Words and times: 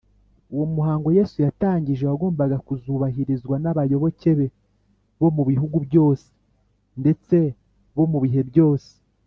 uwo 0.53 0.65
muhango 0.75 1.07
yesu 1.17 1.37
yatangije 1.45 2.03
wagombaga 2.05 2.57
kuzubahirizwa 2.67 3.55
n’abayoboke 3.63 4.31
be 4.37 4.47
bo 5.19 5.29
mu 5.35 5.43
bihugu 5.49 5.77
byose 5.87 6.27
ndetse 7.01 7.37
bo 7.95 8.05
mu 8.13 8.17
bihe 8.25 8.41
byose 8.49 8.89